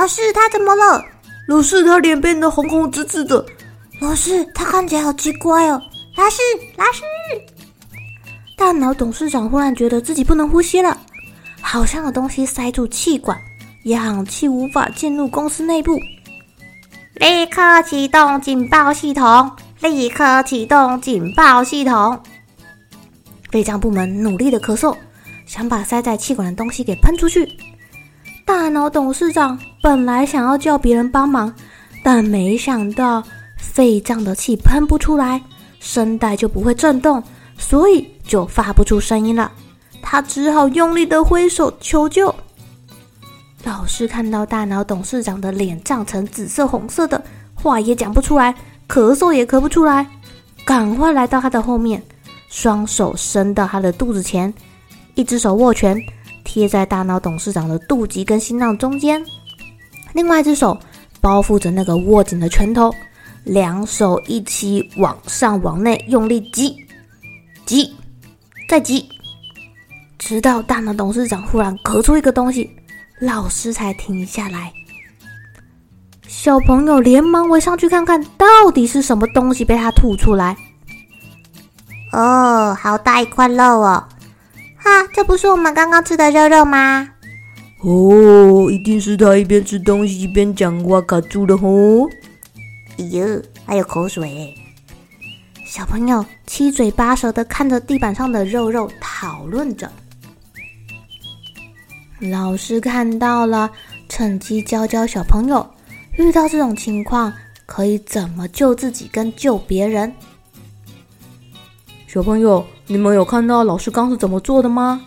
[0.00, 1.04] 老师他怎么了？
[1.46, 3.44] 老师他脸变得红红紫紫的。
[4.00, 5.78] 老师他看起来好奇怪哦。
[6.16, 6.40] 老师，
[6.78, 7.02] 老师，
[8.56, 10.96] 大脑董事长忽然觉得自己不能呼吸了，
[11.60, 13.38] 好像有东西塞住气管，
[13.84, 16.00] 氧气无法进入公司内部。
[17.16, 19.50] 立刻启动警报系统！
[19.82, 22.18] 立刻启动警报系统！
[23.50, 24.96] 废账部门努力的咳嗽。
[25.44, 27.46] 想把塞在气管的东西给喷出去。
[28.52, 31.54] 大脑董事长本来想要叫别人帮忙，
[32.02, 33.22] 但没想到
[33.56, 35.40] 肺胀的气喷不出来，
[35.78, 37.22] 声带就不会震动，
[37.56, 39.52] 所以就发不出声音了。
[40.02, 42.34] 他只好用力的挥手求救。
[43.62, 47.22] 老师看到大脑董事长的脸胀成紫色、红色的，
[47.54, 48.52] 话也讲不出来，
[48.88, 50.04] 咳嗽也咳不出来，
[50.64, 52.02] 赶快来到他的后面，
[52.48, 54.52] 双手伸到他的肚子前。
[55.14, 55.96] 一只手握拳，
[56.44, 59.22] 贴在大脑董事长的肚脐跟心脏中间；
[60.12, 60.78] 另外一只手
[61.20, 62.92] 包覆着那个握紧的拳头，
[63.44, 66.76] 两手一起往上往内用力挤，
[67.64, 67.94] 挤，
[68.68, 69.08] 再挤，
[70.18, 72.70] 直到大脑董事长忽然咳出一个东西，
[73.20, 74.72] 老师才停下来。
[76.26, 80.56] 小朋友连忙围上去看看，到底是什么东西被他吐出来。
[82.12, 84.02] 哦，好大一块肉哦！
[84.90, 87.08] 哈，这不是我们刚刚吃的肉肉吗？
[87.78, 92.08] 哦，一定是他一边吃东西一边讲话卡住了吼。
[92.98, 94.52] 哎呦，还有口水！
[95.64, 99.88] 小朋友七嘴八舌的看着地板上的肉肉讨论着。
[102.18, 103.70] 老师看到了，
[104.08, 105.64] 趁机教教小朋友，
[106.18, 107.32] 遇到这种情况
[107.64, 110.12] 可以怎么救自己跟救别人。
[112.12, 115.00] 小朋友，你们有看到老师刚是怎么做的吗？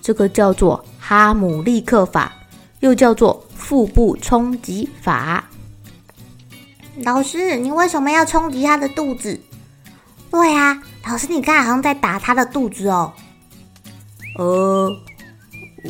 [0.00, 2.32] 这个叫做哈姆立克法，
[2.78, 5.44] 又叫做腹部冲击法。
[7.04, 9.38] 老师，你为什么要冲击他的肚子？
[10.30, 13.12] 对啊，老师，你刚才好像在打他的肚子哦。
[14.38, 14.90] 呃，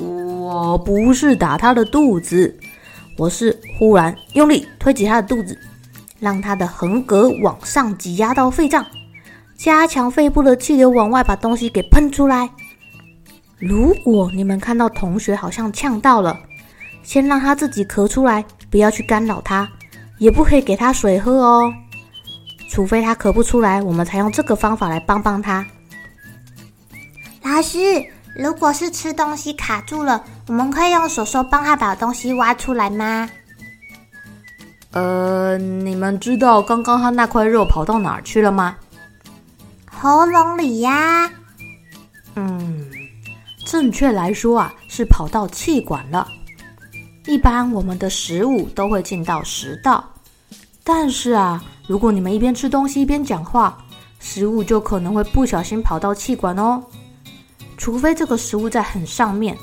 [0.00, 2.58] 我不是打他的肚子，
[3.16, 5.56] 我是忽然用力推挤他的肚子，
[6.18, 8.84] 让他的横膈往上挤压到肺脏。
[9.60, 12.48] 加强肺部的气流往外，把东西给喷出来。
[13.58, 16.34] 如果你们看到同学好像呛到了，
[17.02, 19.68] 先让他自己咳出来，不要去干扰他，
[20.18, 21.70] 也不可以给他水喝哦。
[22.70, 25.62] 除非他咳不出来，我们才用这个方法来帮帮他。
[27.42, 27.78] 老师，
[28.34, 33.28] 如果是吃东西卡住了，我们可以用手手帮他把东西挖出来吗？
[34.92, 38.74] 呃，你们知道刚刚他那块肉跑到哪儿去了吗？
[40.02, 41.30] 喉咙里呀，
[42.34, 42.90] 嗯，
[43.66, 46.26] 正确来说啊，是跑到气管了。
[47.26, 50.02] 一般我们的食物都会进到食道，
[50.82, 53.76] 但是啊，如果你们一边吃东西一边讲话，
[54.20, 56.82] 食物就可能会不小心跑到气管哦。
[57.76, 59.54] 除非这个食物在很上面，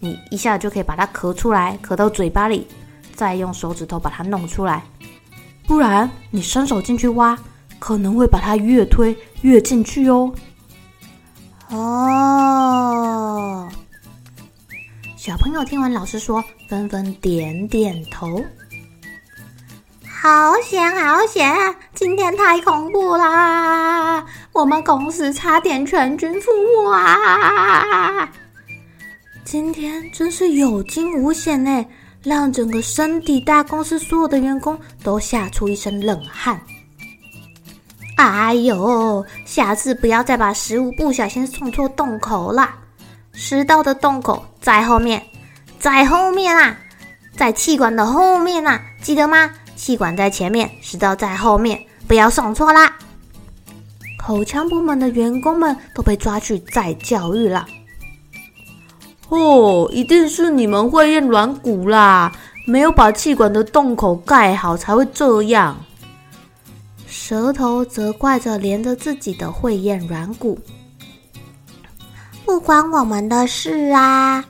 [0.00, 2.66] 你一下就可以把它咳出来，咳到嘴巴里，
[3.14, 4.82] 再用手指头把它弄出来。
[5.68, 7.38] 不然你伸手进去挖，
[7.78, 10.32] 可能会把它越推越进去哦。
[11.70, 13.68] 哦，
[15.16, 18.44] 小朋友听完老师说，纷纷点点头。
[20.20, 21.54] 好险，好险！
[21.94, 24.26] 今天太恐怖啦！
[24.52, 28.28] 我们公司差点全军覆没啊！
[29.44, 31.86] 今天真是有惊无险呢，
[32.22, 36.60] 让整个身体大公司所有的员工都吓出一身冷汗。
[38.18, 42.68] 哎呦，下次不要再把食物不小心送错洞口了。
[43.32, 45.22] 食道的洞口在后面，
[45.78, 46.76] 在后面啊！
[47.36, 49.48] 在气管的后面呐、啊，记得吗？
[49.76, 52.92] 气管在前面，食道在后面，不要送错啦。
[54.20, 57.68] 口腔部门的员工们都被抓去再教育了。
[59.28, 62.32] 哦，一定是你们会验软骨啦，
[62.66, 65.76] 没有把气管的洞口盖好才会这样。
[67.10, 70.58] 舌头责怪着连着自己的会验软骨，
[72.44, 74.44] 不关我们的事啊！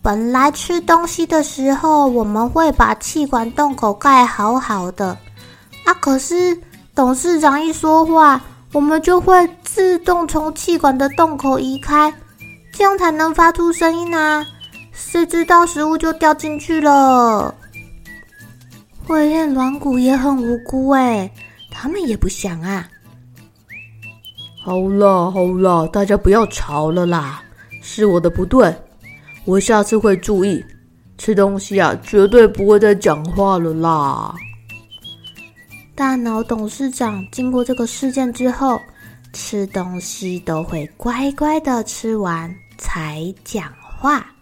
[0.00, 5.08] 本来吃东西的时候，我们会把气管洞口盖好好的
[5.84, 6.56] 啊，可是
[6.94, 8.40] 董事长一说话。
[8.72, 12.12] 我们就会自动从气管的洞口移开，
[12.72, 14.44] 这样才能发出声音啊！
[14.92, 17.54] 谁知道食物就掉进去了。
[19.06, 21.30] 会验软骨也很无辜哎，
[21.74, 22.88] 他们也不想啊。
[24.64, 27.42] 好了好了，大家不要吵了啦，
[27.82, 28.74] 是我的不对，
[29.44, 30.64] 我下次会注意，
[31.18, 34.34] 吃东西啊绝对不会再讲话了啦。
[35.94, 38.80] 大脑董事长经过这个事件之后，
[39.34, 44.33] 吃东西都会乖乖的吃完才讲话。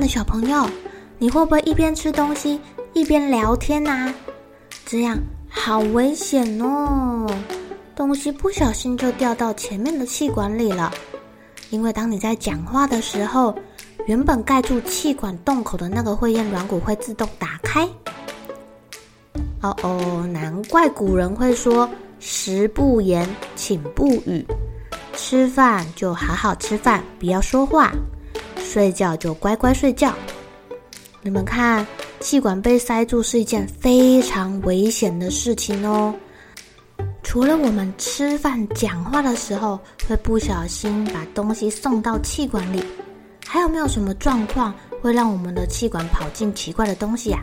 [0.00, 0.68] 的小朋友，
[1.18, 2.60] 你会不会一边吃东西
[2.92, 4.12] 一边聊天呐？
[4.84, 7.26] 这样好危险哦！
[7.94, 10.92] 东西不小心就掉到前面的气管里了。
[11.70, 13.54] 因为当你在讲话的时候，
[14.06, 17.88] 原本盖住气管洞口的那个会厌软骨会自动打开。
[19.62, 21.88] 哦哦，难怪古人会说
[22.20, 24.46] “食不言，寝不语”，
[25.16, 27.90] 吃饭就好好吃饭，不要说话；
[28.76, 30.12] 睡觉就乖乖睡觉。
[31.22, 31.86] 你们看，
[32.20, 36.14] 气管被塞住是一件非常危险的事情哦。
[37.22, 42.84] 除了我们吃饭、讲话的时候会不小心把东西送到气管里，
[43.46, 47.42] 还有没有什么状况会让我们的气管跑进奇怪的东西呀？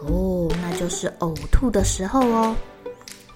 [0.00, 2.56] 哦，那就是呕吐的时候哦，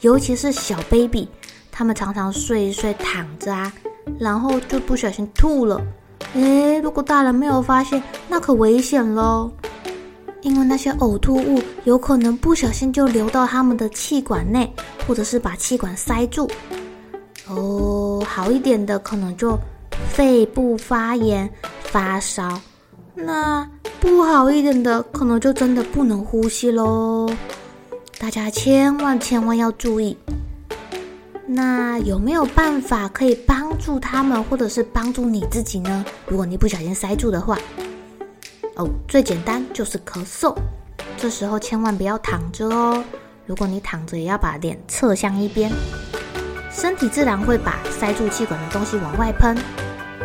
[0.00, 1.28] 尤其是小 baby，
[1.70, 3.70] 他们常常睡一睡躺着啊，
[4.18, 5.78] 然后就不小心吐了。
[6.38, 9.50] 诶，如果大人没有发现，那可危险喽。
[10.43, 14.73] 因为那些呕吐物有可能不小心就流到他们的气管内，
[15.06, 16.49] 或者是把气管塞住。
[17.49, 19.58] 哦，好一点的可能就
[20.08, 21.50] 肺部发炎、
[21.82, 22.49] 发烧；
[23.14, 23.69] 那
[23.99, 27.29] 不好一点的可能就真的不能呼吸喽。
[28.17, 30.17] 大家千万千万要注意。
[31.50, 36.04] 那有没有办法可以帮助他们，或者是帮助你自己呢？
[36.26, 37.58] 如果你不小心塞住的话。
[38.76, 40.54] 哦，最简单就是咳嗽，
[41.16, 43.02] 这时候千万不要躺着哦。
[43.46, 45.72] 如果你躺着，也要把脸侧向一边，
[46.70, 49.56] 身体自然会把塞住气管的东西往外喷。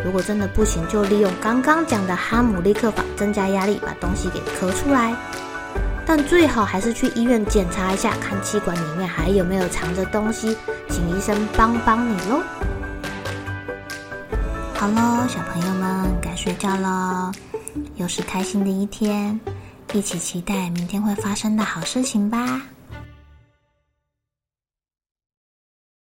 [0.04, 5.16] 如果真的不行，就利用刚刚讲的哈姆立克法，增加压力，把东西给咳出来。
[6.06, 10.54] 但最好还是去医院检查一下，看气管里面还有没有藏着东西，
[10.94, 12.40] 请医生帮帮你喽。
[14.76, 17.32] 好喽，小朋友们该睡觉了。
[17.96, 19.40] 又是开心的一天，
[19.92, 22.62] 一起期待明天会发生的好事情吧。